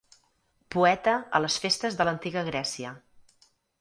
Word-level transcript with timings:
Poeta 0.75 1.13
a 1.39 1.41
les 1.45 1.57
festes 1.65 1.99
de 1.99 2.07
l'antiga 2.09 2.43
Grècia. 2.49 2.95